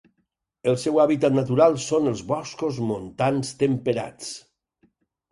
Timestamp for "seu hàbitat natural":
0.83-1.75